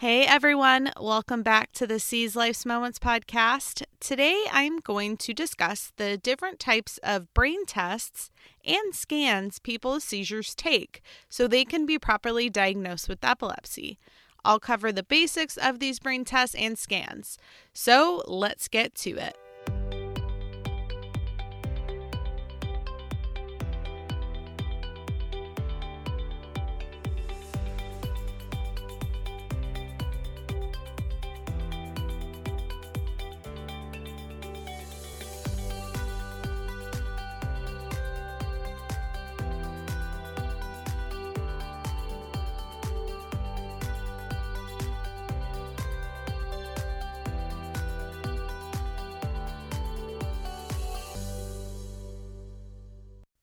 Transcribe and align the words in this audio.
Hey 0.00 0.24
everyone, 0.24 0.92
welcome 0.98 1.42
back 1.42 1.72
to 1.72 1.86
the 1.86 2.00
Seize 2.00 2.34
Life's 2.34 2.64
Moments 2.64 2.98
podcast. 2.98 3.82
Today 4.00 4.46
I'm 4.50 4.78
going 4.78 5.18
to 5.18 5.34
discuss 5.34 5.92
the 5.98 6.16
different 6.16 6.58
types 6.58 6.98
of 7.02 7.30
brain 7.34 7.66
tests 7.66 8.30
and 8.64 8.94
scans 8.94 9.58
people 9.58 9.92
with 9.92 10.02
seizures 10.02 10.54
take 10.54 11.02
so 11.28 11.46
they 11.46 11.66
can 11.66 11.84
be 11.84 11.98
properly 11.98 12.48
diagnosed 12.48 13.10
with 13.10 13.22
epilepsy. 13.22 13.98
I'll 14.42 14.58
cover 14.58 14.90
the 14.90 15.02
basics 15.02 15.58
of 15.58 15.80
these 15.80 15.98
brain 15.98 16.24
tests 16.24 16.54
and 16.54 16.78
scans. 16.78 17.36
So 17.74 18.22
let's 18.26 18.68
get 18.68 18.94
to 18.94 19.18
it. 19.18 19.36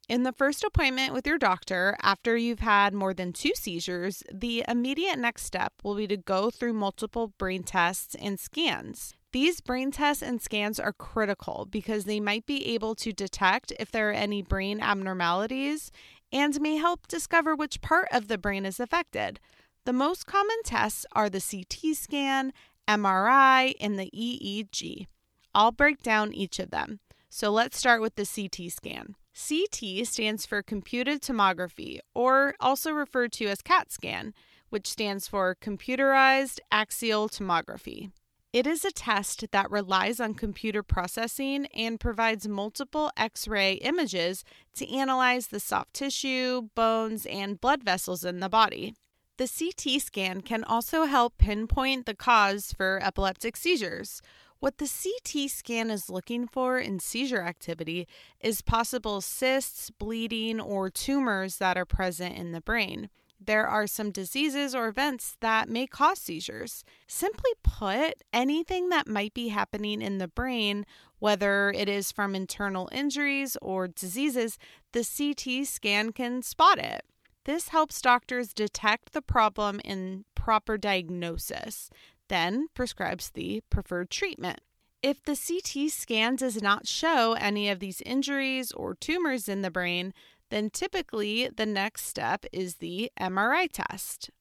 In 0.09 0.23
the 0.23 0.31
first 0.31 0.63
appointment 0.63 1.13
with 1.13 1.27
your 1.27 1.37
doctor, 1.37 1.97
after 2.01 2.37
you've 2.37 2.61
had 2.61 2.93
more 2.93 3.13
than 3.13 3.33
two 3.33 3.51
seizures, 3.55 4.23
the 4.33 4.63
immediate 4.65 5.19
next 5.19 5.43
step 5.43 5.73
will 5.83 5.95
be 5.95 6.07
to 6.07 6.15
go 6.15 6.49
through 6.49 6.73
multiple 6.73 7.33
brain 7.37 7.63
tests 7.63 8.15
and 8.15 8.39
scans. 8.39 9.15
These 9.33 9.59
brain 9.59 9.91
tests 9.91 10.23
and 10.23 10.41
scans 10.41 10.79
are 10.79 10.93
critical 10.93 11.67
because 11.69 12.05
they 12.05 12.21
might 12.21 12.45
be 12.45 12.67
able 12.67 12.95
to 12.95 13.11
detect 13.11 13.73
if 13.77 13.91
there 13.91 14.09
are 14.09 14.13
any 14.13 14.41
brain 14.41 14.79
abnormalities 14.79 15.91
and 16.31 16.61
may 16.61 16.77
help 16.77 17.09
discover 17.09 17.53
which 17.53 17.81
part 17.81 18.07
of 18.13 18.29
the 18.29 18.37
brain 18.37 18.65
is 18.65 18.79
affected. 18.79 19.41
The 19.83 19.91
most 19.91 20.25
common 20.25 20.63
tests 20.63 21.05
are 21.11 21.29
the 21.29 21.41
CT 21.41 21.97
scan, 21.97 22.53
MRI, 22.87 23.73
and 23.81 23.99
the 23.99 24.09
EEG. 24.15 25.07
I'll 25.53 25.73
break 25.73 26.01
down 26.01 26.33
each 26.33 26.59
of 26.59 26.71
them. 26.71 27.01
So 27.29 27.49
let's 27.51 27.77
start 27.77 28.01
with 28.01 28.15
the 28.15 28.25
CT 28.25 28.71
scan. 28.71 29.15
CT 29.37 30.07
stands 30.07 30.47
for 30.47 30.63
computed 30.63 31.21
tomography, 31.21 31.99
or 32.15 32.55
also 32.59 32.91
referred 32.91 33.31
to 33.33 33.45
as 33.45 33.61
CAT 33.61 33.91
scan, 33.91 34.33
which 34.69 34.87
stands 34.87 35.27
for 35.27 35.55
computerized 35.61 36.59
axial 36.71 37.29
tomography. 37.29 38.11
It 38.51 38.65
is 38.65 38.83
a 38.83 38.91
test 38.91 39.45
that 39.51 39.69
relies 39.69 40.19
on 40.19 40.33
computer 40.33 40.81
processing 40.81 41.67
and 41.67 41.99
provides 41.99 42.47
multiple 42.47 43.11
X 43.15 43.47
ray 43.47 43.73
images 43.73 44.43
to 44.75 44.91
analyze 44.91 45.47
the 45.47 45.59
soft 45.59 45.93
tissue, 45.93 46.69
bones, 46.73 47.27
and 47.27 47.61
blood 47.61 47.83
vessels 47.83 48.23
in 48.23 48.39
the 48.39 48.49
body. 48.49 48.95
The 49.37 49.47
CT 49.47 50.01
scan 50.01 50.41
can 50.41 50.63
also 50.63 51.03
help 51.03 51.37
pinpoint 51.37 52.07
the 52.07 52.15
cause 52.15 52.73
for 52.75 52.99
epileptic 53.03 53.55
seizures, 53.55 54.23
what 54.59 54.77
the 54.77 54.89
CT 54.89 55.49
scan 55.49 55.89
is 55.89 56.09
looking 56.09 56.47
for 56.47 56.79
in 56.79 56.99
seizure 56.99 57.41
activity 57.41 58.07
is 58.39 58.61
possible 58.61 59.21
cysts, 59.21 59.89
bleeding, 59.91 60.59
or 60.59 60.89
tumors 60.89 61.57
that 61.57 61.77
are 61.77 61.85
present 61.85 62.35
in 62.35 62.51
the 62.51 62.61
brain. 62.61 63.09
There 63.39 63.67
are 63.67 63.85
some 63.85 64.11
diseases 64.11 64.73
or 64.73 64.87
events 64.87 65.37
that 65.41 65.69
may 65.69 65.85
cause 65.85 66.19
seizures. 66.19 66.83
Simply 67.07 67.51
put, 67.63 68.23
anything 68.33 68.89
that 68.89 69.07
might 69.07 69.33
be 69.33 69.49
happening 69.49 70.01
in 70.01 70.17
the 70.17 70.27
brain, 70.27 70.85
whether 71.19 71.71
it 71.71 71.87
is 71.87 72.11
from 72.11 72.33
internal 72.33 72.89
injuries 72.91 73.55
or 73.61 73.87
diseases, 73.87 74.57
the 74.91 75.05
CT 75.05 75.67
scan 75.67 76.11
can 76.13 76.41
spot 76.41 76.79
it. 76.79 77.05
This 77.45 77.69
helps 77.69 78.01
doctors 78.01 78.53
detect 78.53 79.13
the 79.13 79.21
problem 79.21 79.79
in 79.85 80.25
proper 80.35 80.77
diagnosis 80.77 81.89
then 82.27 82.67
prescribes 82.73 83.29
the 83.29 83.61
preferred 83.69 84.09
treatment. 84.09 84.61
If 85.01 85.23
the 85.23 85.37
CT 85.37 85.91
scan 85.91 86.35
does 86.35 86.61
not 86.61 86.87
show 86.87 87.33
any 87.33 87.69
of 87.69 87.79
these 87.79 88.01
injuries 88.01 88.71
or 88.71 88.95
tumors 88.95 89.47
in 89.47 89.61
the 89.61 89.71
brain, 89.71 90.13
then 90.49 90.69
typically 90.69 91.49
the 91.55 91.65
next 91.65 92.05
step 92.05 92.45
is 92.51 92.75
the 92.75 93.11
MRI 93.19 93.69
test. 93.71 94.31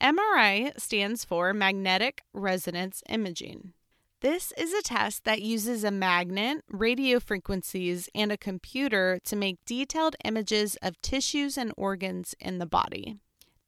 MRI 0.00 0.78
stands 0.80 1.24
for 1.24 1.52
magnetic 1.52 2.22
resonance 2.32 3.02
imaging. 3.08 3.74
This 4.20 4.52
is 4.58 4.74
a 4.74 4.82
test 4.82 5.24
that 5.24 5.40
uses 5.40 5.84
a 5.84 5.90
magnet, 5.90 6.62
radio 6.68 7.20
frequencies, 7.20 8.08
and 8.14 8.30
a 8.30 8.36
computer 8.36 9.18
to 9.24 9.36
make 9.36 9.64
detailed 9.64 10.16
images 10.24 10.76
of 10.82 11.00
tissues 11.00 11.56
and 11.56 11.72
organs 11.76 12.34
in 12.38 12.58
the 12.58 12.66
body. 12.66 13.16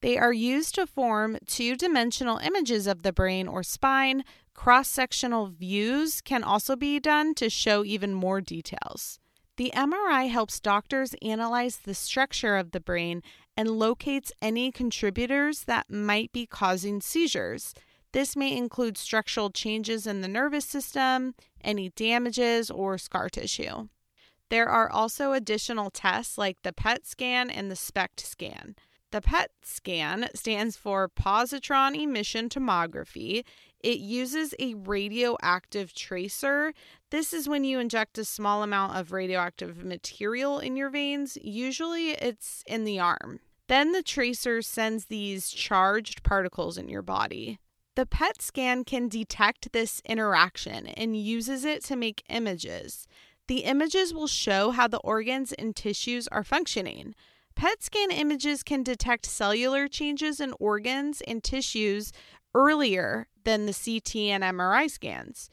They 0.02 0.18
are 0.18 0.32
used 0.32 0.74
to 0.74 0.86
form 0.86 1.38
two 1.46 1.76
dimensional 1.76 2.38
images 2.38 2.88
of 2.88 3.02
the 3.02 3.12
brain 3.12 3.46
or 3.46 3.62
spine. 3.62 4.24
Cross 4.52 4.88
sectional 4.88 5.46
views 5.46 6.20
can 6.20 6.42
also 6.42 6.74
be 6.74 6.98
done 6.98 7.34
to 7.36 7.48
show 7.48 7.84
even 7.84 8.12
more 8.12 8.40
details. 8.40 9.20
The 9.56 9.72
MRI 9.76 10.28
helps 10.28 10.58
doctors 10.58 11.14
analyze 11.22 11.76
the 11.76 11.94
structure 11.94 12.56
of 12.56 12.72
the 12.72 12.80
brain 12.80 13.22
and 13.56 13.70
locates 13.70 14.32
any 14.42 14.72
contributors 14.72 15.64
that 15.64 15.88
might 15.88 16.32
be 16.32 16.46
causing 16.46 17.00
seizures. 17.00 17.72
This 18.12 18.34
may 18.34 18.56
include 18.56 18.98
structural 18.98 19.50
changes 19.50 20.06
in 20.06 20.20
the 20.20 20.28
nervous 20.28 20.64
system, 20.64 21.34
any 21.62 21.90
damages, 21.90 22.72
or 22.72 22.98
scar 22.98 23.28
tissue. 23.28 23.88
There 24.50 24.68
are 24.68 24.90
also 24.90 25.32
additional 25.32 25.90
tests 25.90 26.36
like 26.36 26.58
the 26.62 26.72
PET 26.72 27.06
scan 27.06 27.50
and 27.50 27.70
the 27.70 27.76
SPECT 27.76 28.20
scan. 28.20 28.74
The 29.12 29.20
PET 29.20 29.50
scan 29.62 30.28
stands 30.34 30.78
for 30.78 31.06
positron 31.06 31.94
emission 31.94 32.48
tomography. 32.48 33.44
It 33.78 33.98
uses 33.98 34.54
a 34.58 34.72
radioactive 34.72 35.92
tracer. 35.92 36.72
This 37.10 37.34
is 37.34 37.46
when 37.46 37.62
you 37.62 37.78
inject 37.78 38.16
a 38.16 38.24
small 38.24 38.62
amount 38.62 38.96
of 38.96 39.12
radioactive 39.12 39.84
material 39.84 40.58
in 40.58 40.76
your 40.76 40.88
veins. 40.88 41.36
Usually 41.42 42.12
it's 42.12 42.64
in 42.66 42.84
the 42.84 43.00
arm. 43.00 43.40
Then 43.68 43.92
the 43.92 44.02
tracer 44.02 44.62
sends 44.62 45.06
these 45.06 45.50
charged 45.50 46.22
particles 46.22 46.78
in 46.78 46.88
your 46.88 47.02
body. 47.02 47.58
The 47.96 48.06
PET 48.06 48.40
scan 48.40 48.82
can 48.82 49.08
detect 49.08 49.72
this 49.72 50.00
interaction 50.06 50.86
and 50.86 51.14
uses 51.14 51.66
it 51.66 51.84
to 51.84 51.96
make 51.96 52.24
images. 52.30 53.06
The 53.46 53.64
images 53.64 54.14
will 54.14 54.26
show 54.26 54.70
how 54.70 54.88
the 54.88 55.00
organs 55.00 55.52
and 55.52 55.76
tissues 55.76 56.28
are 56.28 56.44
functioning. 56.44 57.14
PET 57.54 57.82
scan 57.82 58.10
images 58.10 58.62
can 58.62 58.82
detect 58.82 59.26
cellular 59.26 59.88
changes 59.88 60.40
in 60.40 60.54
organs 60.58 61.20
and 61.22 61.42
tissues 61.42 62.12
earlier 62.54 63.28
than 63.44 63.66
the 63.66 63.72
CT 63.72 64.16
and 64.16 64.42
MRI 64.42 64.90
scans. 64.90 65.48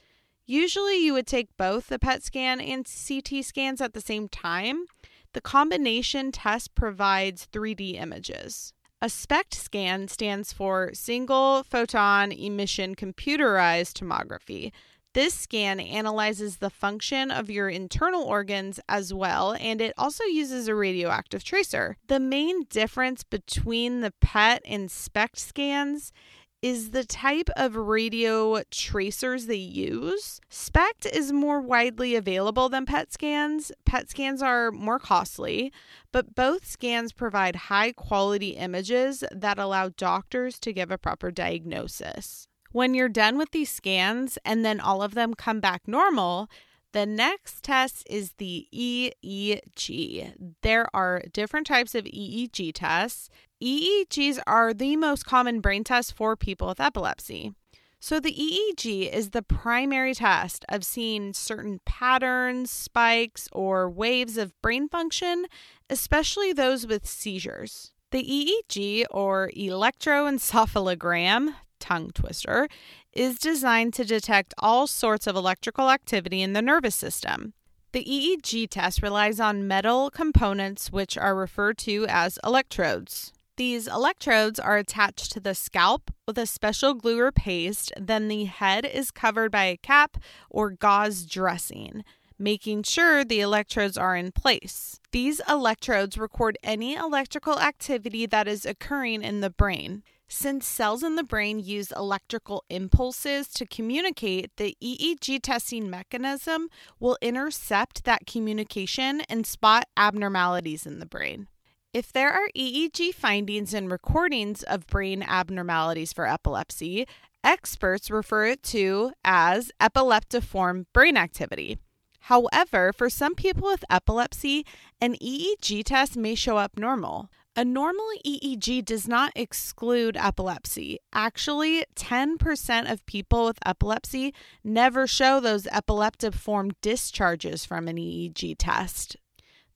Usually, 0.46 0.98
you 0.98 1.14
would 1.14 1.28
take 1.28 1.56
both 1.58 1.88
the 1.88 2.00
PET 2.00 2.24
scan 2.24 2.60
and 2.60 2.86
CT 2.86 3.46
scans 3.46 3.82
at 3.82 3.94
the 3.94 4.02
same 4.02 4.28
time. 4.28 4.86
The 5.34 5.42
combination 5.42 6.32
test 6.32 6.74
provides 6.74 7.48
3D 7.52 7.96
images. 7.96 8.74
A 9.02 9.10
SPECT 9.10 9.54
scan 9.54 10.08
stands 10.10 10.52
for 10.52 10.90
Single 10.94 11.64
Photon 11.64 12.32
Emission 12.34 12.96
Computerized 12.96 13.94
Tomography. 13.94 14.72
This 15.20 15.34
scan 15.34 15.82
analyzes 15.82 16.60
the 16.60 16.70
function 16.70 17.30
of 17.30 17.50
your 17.50 17.68
internal 17.68 18.24
organs 18.24 18.80
as 18.88 19.14
well, 19.14 19.54
and 19.60 19.82
it 19.82 19.94
also 19.98 20.24
uses 20.24 20.70
a 20.70 20.76
radioactive 20.76 21.44
tracer. 21.44 21.98
The 22.08 22.22
main 22.22 22.64
difference 22.70 23.26
between 23.26 24.00
the 24.00 24.14
PET 24.22 24.62
and 24.64 24.90
SPECT 24.90 25.38
scans 25.38 26.14
is 26.62 26.92
the 26.92 27.04
type 27.04 27.50
of 27.58 27.76
radio 27.76 28.64
tracers 28.72 29.48
they 29.48 29.56
use. 29.56 30.40
SPECT 30.48 31.06
is 31.08 31.34
more 31.34 31.60
widely 31.60 32.16
available 32.16 32.70
than 32.70 32.86
PET 32.86 33.12
scans. 33.12 33.74
PET 33.84 34.10
scans 34.10 34.42
are 34.42 34.72
more 34.72 35.00
costly, 35.00 35.74
but 36.14 36.34
both 36.34 36.66
scans 36.66 37.12
provide 37.12 37.58
high 37.68 37.92
quality 37.92 38.52
images 38.52 39.26
that 39.34 39.60
allow 39.60 39.90
doctors 39.90 40.58
to 40.60 40.72
give 40.72 40.92
a 40.92 40.98
proper 40.98 41.30
diagnosis. 41.30 42.49
When 42.72 42.94
you're 42.94 43.10
done 43.10 43.38
with 43.38 43.52
these 43.52 43.72
scans 43.72 44.38
and 44.46 44.64
then 44.64 44.80
all 44.80 45.02
of 45.02 45.16
them 45.16 45.34
come 45.34 45.60
back 45.60 45.88
normal, 45.88 46.50
the 46.92 47.06
next 47.06 47.64
test 47.64 48.04
is 48.10 48.34
the 48.34 48.68
EEG. 48.74 50.34
There 50.62 50.88
are 50.94 51.24
different 51.32 51.68
types 51.68 51.96
of 51.96 52.04
EEG 52.06 52.74
tests. 52.74 53.30
EEGs 53.62 54.40
are 54.48 54.74
the 54.74 54.96
most 54.96 55.26
common 55.26 55.60
brain 55.62 55.84
test 55.84 56.14
for 56.14 56.36
people 56.36 56.68
with 56.68 56.80
epilepsy. 56.80 57.54
So, 58.02 58.22
the 58.22 58.32
EEG 58.32 59.12
is 59.12 59.32
the 59.32 59.42
primary 59.42 60.14
test 60.14 60.64
of 60.70 60.86
seeing 60.86 61.34
certain 61.34 61.82
patterns, 61.86 62.72
spikes, 62.72 63.50
or 63.52 63.90
waves 63.90 64.38
of 64.38 64.54
brain 64.62 64.88
function, 64.88 65.48
especially 65.90 66.54
those 66.54 66.88
with 66.88 67.06
seizures. 67.06 67.92
The 68.12 68.24
EEG, 68.24 69.04
or 69.12 69.52
electroencephalogram, 69.56 71.56
tongue 71.80 72.12
twister, 72.12 72.68
is 73.14 73.40
designed 73.40 73.94
to 73.96 74.06
detect 74.06 74.54
all 74.58 74.88
sorts 74.88 75.28
of 75.28 75.36
electrical 75.36 75.90
activity 75.90 76.42
in 76.42 76.54
the 76.54 76.62
nervous 76.62 76.96
system. 76.96 77.54
The 77.92 78.04
EEG 78.04 78.70
test 78.70 79.02
relies 79.02 79.40
on 79.40 79.68
metal 79.68 80.12
components, 80.12 80.92
which 80.92 81.18
are 81.18 81.36
referred 81.36 81.78
to 81.80 82.06
as 82.08 82.38
electrodes. 82.44 83.34
These 83.58 83.88
electrodes 83.88 84.60
are 84.60 84.78
attached 84.78 85.32
to 85.32 85.40
the 85.40 85.56
scalp 85.56 86.12
with 86.28 86.38
a 86.38 86.46
special 86.46 86.94
glue 86.94 87.20
or 87.20 87.32
paste, 87.32 87.92
then 88.00 88.28
the 88.28 88.46
head 88.46 88.86
is 88.86 89.12
covered 89.12 89.52
by 89.52 89.66
a 89.66 89.78
cap 89.78 90.18
or 90.50 90.70
gauze 90.70 91.26
dressing 91.26 92.04
making 92.40 92.84
sure 92.84 93.24
the 93.24 93.42
electrodes 93.42 93.98
are 93.98 94.16
in 94.16 94.32
place. 94.32 95.00
These 95.12 95.42
electrodes 95.48 96.18
record 96.18 96.58
any 96.64 96.96
electrical 96.96 97.60
activity 97.60 98.26
that 98.26 98.48
is 98.48 98.66
occurring 98.66 99.22
in 99.22 99.42
the 99.42 99.50
brain. 99.50 100.04
Since 100.32 100.68
cells 100.68 101.02
in 101.02 101.16
the 101.16 101.24
brain 101.24 101.60
use 101.60 101.92
electrical 101.92 102.64
impulses 102.70 103.48
to 103.50 103.66
communicate, 103.66 104.56
the 104.58 104.78
EEG 104.82 105.42
testing 105.42 105.90
mechanism 105.90 106.70
will 107.00 107.18
intercept 107.20 108.04
that 108.04 108.28
communication 108.28 109.22
and 109.22 109.48
spot 109.48 109.88
abnormalities 109.98 110.86
in 110.86 111.00
the 111.00 111.08
brain. 111.08 111.48
If 111.94 112.14
there 112.14 112.32
are 112.32 112.48
EEG 112.56 113.16
findings 113.16 113.74
and 113.74 113.92
recordings 113.92 114.62
of 114.62 114.86
brain 114.86 115.24
abnormalities 115.24 116.14
for 116.14 116.28
epilepsy, 116.28 117.08
experts 117.44 118.12
refer 118.12 118.46
it 118.46 118.62
to 118.64 119.14
as 119.26 119.72
epileptiform 119.82 120.86
brain 120.94 121.18
activity. 121.18 121.80
However, 122.24 122.94
for 122.94 123.10
some 123.10 123.34
people 123.34 123.64
with 123.64 123.84
epilepsy, 123.90 124.64
an 125.02 125.16
EEG 125.16 125.84
test 125.86 126.16
may 126.16 126.36
show 126.36 126.58
up 126.58 126.78
normal. 126.78 127.32
A 127.56 127.66
normal 127.66 128.08
EEG 128.26 128.86
does 128.86 129.08
not 129.08 129.34
exclude 129.36 130.16
epilepsy. 130.16 131.00
Actually, 131.12 131.84
10% 131.96 132.92
of 132.92 133.06
people 133.06 133.46
with 133.46 133.60
epilepsy 133.66 134.34
never 134.64 135.08
show 135.08 135.40
those 135.40 135.64
epileptiform 135.64 136.72
discharges 136.82 137.66
from 137.66 137.88
an 137.88 137.98
EEG 137.98 138.56
test. 138.58 139.18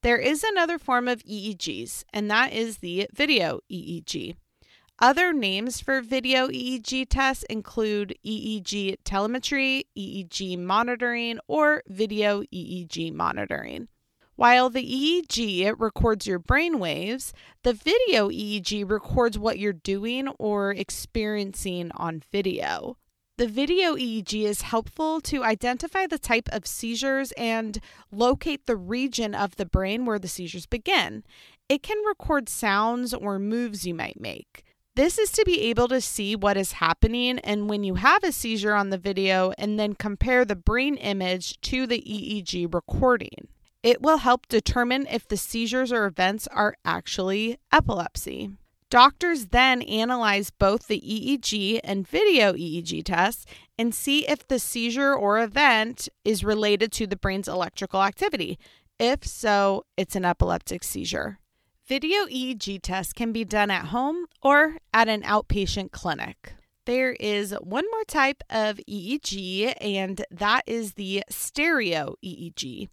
There 0.01 0.17
is 0.17 0.43
another 0.43 0.77
form 0.77 1.07
of 1.07 1.23
EEGs, 1.23 2.03
and 2.13 2.29
that 2.29 2.53
is 2.53 2.77
the 2.77 3.07
video 3.13 3.61
EEG. 3.71 4.35
Other 4.99 5.33
names 5.33 5.81
for 5.81 6.01
video 6.01 6.47
EEG 6.49 7.07
tests 7.09 7.43
include 7.49 8.15
EEG 8.25 8.97
telemetry, 9.03 9.85
EEG 9.97 10.57
monitoring, 10.59 11.39
or 11.47 11.83
video 11.87 12.43
EEG 12.43 13.13
monitoring. 13.13 13.87
While 14.35 14.71
the 14.71 14.83
EEG 14.83 15.59
it 15.59 15.79
records 15.79 16.25
your 16.25 16.39
brain 16.39 16.79
waves, 16.79 17.33
the 17.61 17.73
video 17.73 18.29
EEG 18.29 18.89
records 18.89 19.37
what 19.37 19.59
you're 19.59 19.73
doing 19.73 20.27
or 20.39 20.71
experiencing 20.71 21.91
on 21.91 22.23
video. 22.31 22.97
The 23.37 23.47
video 23.47 23.95
EEG 23.95 24.43
is 24.43 24.63
helpful 24.63 25.21
to 25.21 25.43
identify 25.43 26.07
the 26.07 26.17
type 26.17 26.49
of 26.51 26.65
seizures 26.65 27.31
and 27.33 27.79
locate 28.11 28.65
the 28.65 28.75
region 28.75 29.35
of 29.35 29.55
the 29.57 29.67
brain 29.67 30.03
where 30.03 30.19
the 30.19 30.27
seizures 30.27 30.65
begin. 30.65 31.23
It 31.69 31.83
can 31.83 32.03
record 32.03 32.49
sounds 32.49 33.13
or 33.13 33.37
moves 33.37 33.85
you 33.85 33.93
might 33.93 34.19
make. 34.19 34.63
This 34.95 35.19
is 35.19 35.31
to 35.33 35.45
be 35.45 35.61
able 35.61 35.87
to 35.89 36.01
see 36.01 36.35
what 36.35 36.57
is 36.57 36.73
happening 36.73 37.37
and 37.39 37.69
when 37.69 37.83
you 37.83 37.95
have 37.95 38.23
a 38.23 38.31
seizure 38.31 38.73
on 38.73 38.89
the 38.89 38.97
video 38.97 39.53
and 39.59 39.79
then 39.79 39.93
compare 39.93 40.43
the 40.43 40.55
brain 40.55 40.95
image 40.97 41.61
to 41.61 41.85
the 41.85 42.01
EEG 42.01 42.73
recording. 42.73 43.47
It 43.83 44.01
will 44.01 44.19
help 44.19 44.47
determine 44.47 45.05
if 45.11 45.27
the 45.27 45.35
seizures 45.35 45.91
or 45.91 46.05
events 46.05 46.47
are 46.47 46.75
actually 46.85 47.57
epilepsy. 47.71 48.51
Doctors 48.89 49.47
then 49.47 49.81
analyze 49.81 50.51
both 50.51 50.87
the 50.87 51.01
EEG 51.01 51.81
and 51.83 52.07
video 52.07 52.53
EEG 52.53 53.03
tests 53.03 53.45
and 53.77 53.93
see 53.93 54.25
if 54.27 54.47
the 54.47 54.59
seizure 54.59 55.13
or 55.13 55.41
event 55.41 56.07
is 56.23 56.45
related 56.45 56.91
to 56.93 57.07
the 57.07 57.17
brain's 57.17 57.47
electrical 57.47 58.03
activity. 58.03 58.57
If 58.99 59.25
so, 59.25 59.83
it's 59.97 60.15
an 60.15 60.23
epileptic 60.23 60.83
seizure. 60.83 61.39
Video 61.85 62.25
EEG 62.27 62.81
tests 62.81 63.11
can 63.11 63.33
be 63.33 63.43
done 63.43 63.69
at 63.69 63.87
home 63.87 64.27
or 64.41 64.77
at 64.93 65.09
an 65.09 65.23
outpatient 65.23 65.91
clinic. 65.91 66.53
There 66.85 67.13
is 67.13 67.51
one 67.61 67.85
more 67.91 68.03
type 68.05 68.43
of 68.49 68.79
EEG, 68.89 69.73
and 69.81 70.23
that 70.31 70.63
is 70.67 70.93
the 70.93 71.23
stereo 71.29 72.15
EEG. 72.23 72.87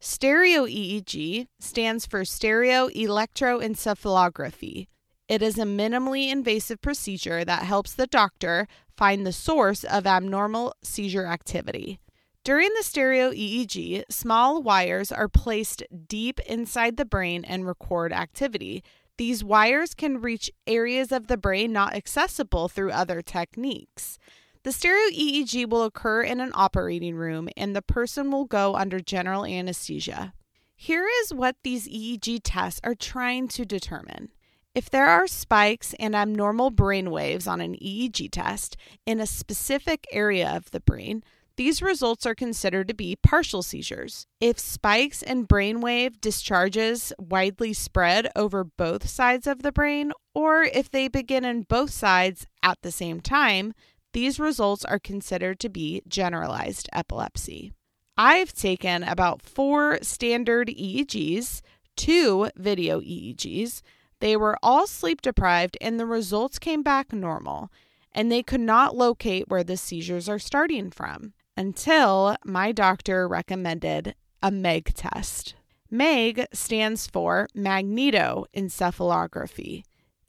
Stereo 0.00 0.64
EEG 0.64 1.48
stands 1.58 2.06
for 2.06 2.24
stereo 2.24 2.88
electroencephalography. 2.90 4.86
It 5.28 5.42
is 5.42 5.58
a 5.58 5.64
minimally 5.64 6.30
invasive 6.30 6.80
procedure 6.80 7.44
that 7.44 7.64
helps 7.64 7.94
the 7.94 8.06
doctor 8.06 8.68
find 8.96 9.26
the 9.26 9.32
source 9.32 9.82
of 9.82 10.06
abnormal 10.06 10.72
seizure 10.84 11.26
activity. 11.26 11.98
During 12.44 12.70
the 12.76 12.84
stereo 12.84 13.32
EEG, 13.32 14.04
small 14.08 14.62
wires 14.62 15.10
are 15.10 15.28
placed 15.28 15.82
deep 16.06 16.38
inside 16.46 16.96
the 16.96 17.04
brain 17.04 17.44
and 17.44 17.66
record 17.66 18.12
activity. 18.12 18.84
These 19.16 19.42
wires 19.42 19.94
can 19.94 20.20
reach 20.20 20.48
areas 20.68 21.10
of 21.10 21.26
the 21.26 21.36
brain 21.36 21.72
not 21.72 21.96
accessible 21.96 22.68
through 22.68 22.92
other 22.92 23.20
techniques. 23.20 24.16
The 24.64 24.72
stereo 24.72 25.10
EEG 25.10 25.68
will 25.68 25.84
occur 25.84 26.22
in 26.22 26.40
an 26.40 26.50
operating 26.54 27.14
room 27.14 27.48
and 27.56 27.74
the 27.74 27.82
person 27.82 28.30
will 28.30 28.44
go 28.44 28.74
under 28.74 29.00
general 29.00 29.44
anesthesia. 29.44 30.32
Here 30.74 31.06
is 31.22 31.32
what 31.32 31.56
these 31.62 31.88
EEG 31.88 32.40
tests 32.44 32.80
are 32.84 32.94
trying 32.94 33.48
to 33.48 33.64
determine. 33.64 34.30
If 34.74 34.90
there 34.90 35.06
are 35.06 35.26
spikes 35.26 35.94
and 35.98 36.14
abnormal 36.14 36.70
brain 36.70 37.10
waves 37.10 37.46
on 37.46 37.60
an 37.60 37.74
EEG 37.74 38.30
test 38.30 38.76
in 39.06 39.18
a 39.18 39.26
specific 39.26 40.06
area 40.12 40.48
of 40.54 40.70
the 40.70 40.80
brain, 40.80 41.24
these 41.56 41.82
results 41.82 42.24
are 42.24 42.36
considered 42.36 42.86
to 42.86 42.94
be 42.94 43.16
partial 43.16 43.64
seizures. 43.64 44.28
If 44.40 44.60
spikes 44.60 45.24
and 45.24 45.48
brainwave 45.48 46.20
discharges 46.20 47.12
widely 47.18 47.72
spread 47.72 48.30
over 48.36 48.62
both 48.62 49.08
sides 49.08 49.48
of 49.48 49.62
the 49.62 49.72
brain, 49.72 50.12
or 50.32 50.62
if 50.62 50.88
they 50.88 51.08
begin 51.08 51.44
in 51.44 51.62
both 51.62 51.90
sides 51.90 52.46
at 52.62 52.78
the 52.82 52.92
same 52.92 53.20
time, 53.20 53.74
these 54.12 54.40
results 54.40 54.84
are 54.84 54.98
considered 54.98 55.60
to 55.60 55.68
be 55.68 56.02
generalized 56.08 56.88
epilepsy. 56.92 57.72
I've 58.16 58.52
taken 58.52 59.04
about 59.04 59.42
four 59.42 60.00
standard 60.02 60.66
EEGs, 60.68 61.60
two 61.96 62.50
video 62.56 63.00
EEGs. 63.00 63.82
They 64.20 64.36
were 64.36 64.58
all 64.62 64.88
sleep 64.88 65.22
deprived, 65.22 65.78
and 65.80 66.00
the 66.00 66.06
results 66.06 66.58
came 66.58 66.82
back 66.82 67.12
normal, 67.12 67.70
and 68.12 68.32
they 68.32 68.42
could 68.42 68.60
not 68.60 68.96
locate 68.96 69.48
where 69.48 69.62
the 69.62 69.76
seizures 69.76 70.28
are 70.28 70.40
starting 70.40 70.90
from 70.90 71.34
until 71.56 72.34
my 72.44 72.72
doctor 72.72 73.28
recommended 73.28 74.16
a 74.42 74.50
MEG 74.50 74.92
test. 74.94 75.54
MEG 75.90 76.44
stands 76.52 77.06
for 77.06 77.48
magnetoencephalography. 77.56 79.84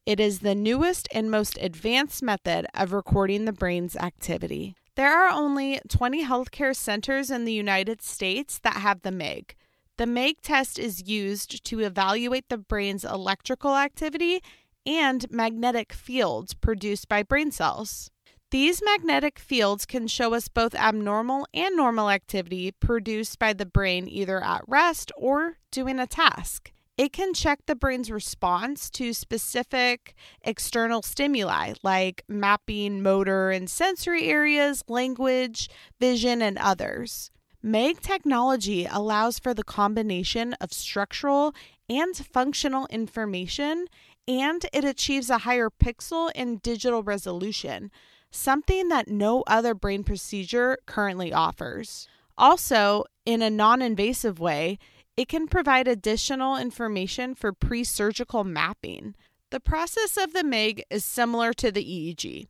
It 0.10 0.20
is 0.20 0.40
the 0.40 0.56
newest 0.56 1.08
and 1.12 1.30
most 1.30 1.60
advanced 1.62 2.24
method 2.24 2.66
of 2.74 2.94
recording 2.94 3.46
the 3.46 3.54
brain's 3.54 3.96
activity. 3.96 4.74
There 4.96 5.16
are 5.16 5.30
only 5.30 5.80
20 5.88 6.26
healthcare 6.26 6.76
centers 6.76 7.30
in 7.30 7.46
the 7.46 7.54
United 7.54 8.02
States 8.02 8.58
that 8.64 8.78
have 8.78 9.04
the 9.04 9.12
MEG. 9.12 9.54
The 9.98 10.08
MEG 10.08 10.42
test 10.42 10.80
is 10.80 11.08
used 11.08 11.64
to 11.64 11.82
evaluate 11.82 12.50
the 12.50 12.58
brain's 12.58 13.06
electrical 13.06 13.76
activity 13.76 14.42
and 14.84 15.30
magnetic 15.30 15.94
fields 15.94 16.56
produced 16.56 17.08
by 17.08 17.22
brain 17.22 17.52
cells. 17.52 18.10
These 18.50 18.82
magnetic 18.84 19.38
fields 19.38 19.86
can 19.86 20.08
show 20.08 20.34
us 20.34 20.48
both 20.48 20.74
abnormal 20.74 21.46
and 21.54 21.78
normal 21.78 22.10
activity 22.10 22.72
produced 22.72 23.38
by 23.38 23.54
the 23.54 23.68
brain 23.68 24.08
either 24.08 24.44
at 24.44 24.64
rest 24.68 25.12
or 25.16 25.58
doing 25.70 26.00
a 26.00 26.08
task. 26.08 26.72
It 27.00 27.14
can 27.14 27.34
check 27.34 27.60
the 27.66 27.78
brain's 27.78 28.12
response 28.12 28.90
to 28.90 29.14
specific 29.14 30.16
external 30.42 31.02
stimuli 31.02 31.76
like 31.82 32.26
mapping 32.28 33.02
motor 33.02 33.52
and 33.52 33.70
sensory 33.70 34.28
areas, 34.28 34.84
language, 34.90 35.70
vision, 35.98 36.42
and 36.42 36.58
others. 36.58 37.32
MEG 37.64 38.02
technology 38.02 38.86
allows 38.86 39.40
for 39.40 39.54
the 39.54 39.64
combination 39.64 40.56
of 40.56 40.74
structural 40.74 41.56
and 41.90 42.18
functional 42.18 42.86
information, 42.88 43.86
and 44.28 44.66
it 44.74 44.84
achieves 44.84 45.30
a 45.30 45.38
higher 45.38 45.70
pixel 45.70 46.30
and 46.36 46.62
digital 46.62 47.02
resolution 47.02 47.92
something 48.30 48.90
that 48.90 49.08
no 49.08 49.46
other 49.48 49.74
brain 49.74 50.04
procedure 50.04 50.78
currently 50.86 51.32
offers. 51.32 52.10
Also, 52.38 53.06
in 53.26 53.42
a 53.42 53.50
non 53.50 53.82
invasive 53.82 54.38
way, 54.38 54.78
it 55.20 55.28
can 55.28 55.50
provide 55.50 55.86
additional 55.86 56.56
information 56.56 57.36
for 57.36 57.52
pre 57.52 57.84
surgical 57.84 58.46
mapping. 58.46 59.16
The 59.50 59.60
process 59.60 60.16
of 60.16 60.32
the 60.32 60.46
MEG 60.46 60.86
is 60.90 61.04
similar 61.04 61.52
to 61.56 61.74
the 61.74 61.84
EEG. 61.84 62.48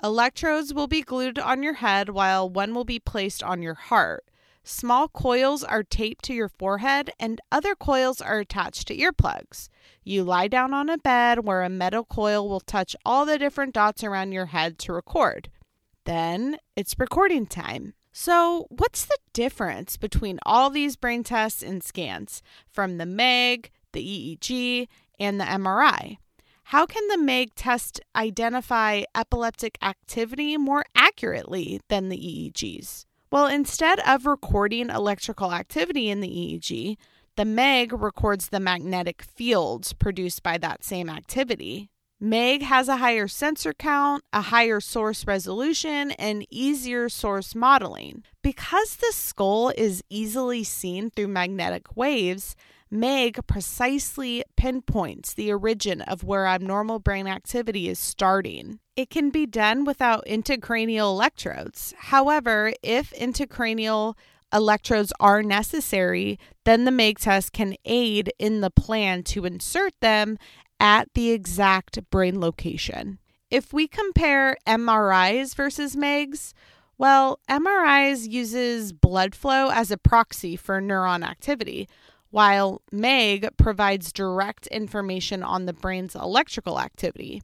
Electrodes 0.00 0.72
will 0.72 0.86
be 0.86 1.02
glued 1.02 1.40
on 1.40 1.64
your 1.64 1.72
head 1.72 2.10
while 2.10 2.48
one 2.48 2.72
will 2.72 2.84
be 2.84 3.00
placed 3.00 3.42
on 3.42 3.62
your 3.62 3.74
heart. 3.74 4.24
Small 4.62 5.08
coils 5.08 5.64
are 5.64 5.82
taped 5.82 6.24
to 6.26 6.34
your 6.34 6.48
forehead, 6.48 7.10
and 7.18 7.40
other 7.50 7.74
coils 7.74 8.20
are 8.20 8.38
attached 8.38 8.86
to 8.86 8.96
earplugs. 8.96 9.68
You 10.04 10.22
lie 10.22 10.46
down 10.46 10.72
on 10.72 10.88
a 10.88 10.98
bed 10.98 11.44
where 11.44 11.64
a 11.64 11.68
metal 11.68 12.04
coil 12.04 12.48
will 12.48 12.60
touch 12.60 12.94
all 13.04 13.26
the 13.26 13.40
different 13.40 13.74
dots 13.74 14.04
around 14.04 14.30
your 14.30 14.46
head 14.46 14.78
to 14.80 14.92
record. 14.92 15.50
Then 16.04 16.58
it's 16.76 16.96
recording 16.96 17.46
time. 17.46 17.94
So, 18.16 18.68
what's 18.70 19.04
the 19.04 19.18
difference 19.32 19.96
between 19.96 20.38
all 20.46 20.70
these 20.70 20.94
brain 20.94 21.24
tests 21.24 21.64
and 21.64 21.82
scans 21.82 22.42
from 22.70 22.98
the 22.98 23.06
MEG, 23.06 23.72
the 23.92 24.38
EEG, 24.38 24.86
and 25.18 25.40
the 25.40 25.44
MRI? 25.44 26.18
How 26.68 26.86
can 26.86 27.08
the 27.08 27.18
MEG 27.18 27.56
test 27.56 28.00
identify 28.14 29.02
epileptic 29.16 29.78
activity 29.82 30.56
more 30.56 30.84
accurately 30.94 31.80
than 31.88 32.08
the 32.08 32.16
EEGs? 32.16 33.04
Well, 33.32 33.48
instead 33.48 33.98
of 34.06 34.26
recording 34.26 34.90
electrical 34.90 35.52
activity 35.52 36.08
in 36.08 36.20
the 36.20 36.28
EEG, 36.28 36.96
the 37.34 37.44
MEG 37.44 37.92
records 37.92 38.50
the 38.50 38.60
magnetic 38.60 39.22
fields 39.22 39.92
produced 39.92 40.44
by 40.44 40.56
that 40.58 40.84
same 40.84 41.10
activity. 41.10 41.90
MEG 42.24 42.62
has 42.62 42.88
a 42.88 42.96
higher 42.96 43.28
sensor 43.28 43.74
count, 43.74 44.24
a 44.32 44.40
higher 44.40 44.80
source 44.80 45.26
resolution, 45.26 46.12
and 46.12 46.46
easier 46.48 47.10
source 47.10 47.54
modeling. 47.54 48.24
Because 48.42 48.96
the 48.96 49.12
skull 49.12 49.74
is 49.76 50.02
easily 50.08 50.64
seen 50.64 51.10
through 51.10 51.28
magnetic 51.28 51.94
waves, 51.94 52.56
MEG 52.90 53.46
precisely 53.46 54.42
pinpoints 54.56 55.34
the 55.34 55.52
origin 55.52 56.00
of 56.00 56.24
where 56.24 56.46
abnormal 56.46 56.98
brain 56.98 57.26
activity 57.26 57.90
is 57.90 57.98
starting. 57.98 58.78
It 58.96 59.10
can 59.10 59.28
be 59.28 59.44
done 59.44 59.84
without 59.84 60.24
intracranial 60.24 61.12
electrodes. 61.12 61.92
However, 61.98 62.72
if 62.82 63.10
intracranial 63.10 64.14
electrodes 64.50 65.12
are 65.20 65.42
necessary, 65.42 66.38
then 66.64 66.84
the 66.84 66.90
MEG 66.90 67.18
test 67.18 67.52
can 67.52 67.76
aid 67.84 68.32
in 68.38 68.60
the 68.62 68.70
plan 68.70 69.24
to 69.24 69.44
insert 69.44 69.92
them 70.00 70.38
at 70.78 71.08
the 71.14 71.30
exact 71.30 72.10
brain 72.10 72.40
location. 72.40 73.18
If 73.50 73.72
we 73.72 73.86
compare 73.86 74.56
MRIs 74.66 75.54
versus 75.54 75.96
MEGs, 75.96 76.54
well, 76.96 77.40
MRIs 77.48 78.30
uses 78.30 78.92
blood 78.92 79.34
flow 79.34 79.70
as 79.70 79.90
a 79.90 79.98
proxy 79.98 80.56
for 80.56 80.80
neuron 80.80 81.24
activity, 81.24 81.88
while 82.30 82.82
MEG 82.90 83.48
provides 83.56 84.12
direct 84.12 84.66
information 84.68 85.42
on 85.42 85.66
the 85.66 85.72
brain's 85.72 86.14
electrical 86.14 86.80
activity. 86.80 87.42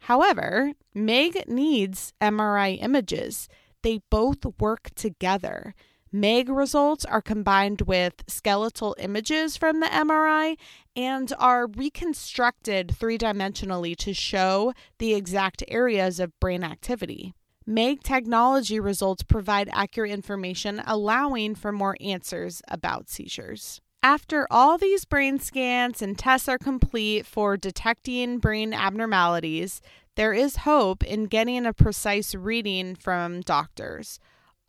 However, 0.00 0.72
MEG 0.94 1.46
needs 1.46 2.14
MRI 2.20 2.82
images. 2.82 3.48
They 3.82 4.00
both 4.10 4.38
work 4.58 4.90
together. 4.94 5.74
MEG 6.12 6.48
results 6.48 7.04
are 7.04 7.22
combined 7.22 7.82
with 7.82 8.24
skeletal 8.26 8.96
images 8.98 9.56
from 9.56 9.80
the 9.80 9.86
MRI 9.86 10.56
and 10.96 11.32
are 11.38 11.66
reconstructed 11.66 12.94
three 12.94 13.18
dimensionally 13.18 13.96
to 13.96 14.12
show 14.12 14.72
the 14.98 15.14
exact 15.14 15.62
areas 15.68 16.20
of 16.20 16.38
brain 16.40 16.64
activity. 16.64 17.34
MEG 17.66 18.02
technology 18.02 18.80
results 18.80 19.22
provide 19.22 19.68
accurate 19.72 20.10
information, 20.10 20.82
allowing 20.86 21.54
for 21.54 21.70
more 21.70 21.96
answers 22.00 22.62
about 22.68 23.08
seizures. 23.08 23.80
After 24.02 24.46
all 24.50 24.78
these 24.78 25.04
brain 25.04 25.38
scans 25.38 26.00
and 26.00 26.18
tests 26.18 26.48
are 26.48 26.58
complete 26.58 27.26
for 27.26 27.56
detecting 27.56 28.38
brain 28.38 28.72
abnormalities, 28.72 29.82
there 30.16 30.32
is 30.32 30.56
hope 30.56 31.04
in 31.04 31.26
getting 31.26 31.66
a 31.66 31.74
precise 31.74 32.34
reading 32.34 32.94
from 32.94 33.42
doctors. 33.42 34.18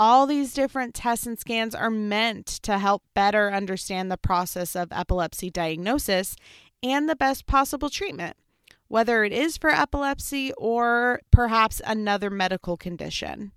All 0.01 0.25
these 0.25 0.55
different 0.55 0.96
tests 0.96 1.27
and 1.27 1.38
scans 1.38 1.75
are 1.75 1.91
meant 1.91 2.48
to 2.63 2.79
help 2.79 3.03
better 3.13 3.51
understand 3.53 4.10
the 4.10 4.17
process 4.17 4.75
of 4.75 4.91
epilepsy 4.91 5.51
diagnosis 5.51 6.36
and 6.81 7.08
the 7.08 7.15
best 7.15 7.46
possible 7.46 7.88
treatment, 7.88 8.36
whether 8.88 9.24
it 9.24 9.31
is 9.31 9.58
for 9.58 9.70
epilepsy 9.70 10.53
or 10.58 11.22
perhaps 11.29 11.84
another 11.86 12.31
medical 12.31 12.77
condition. 12.77 13.51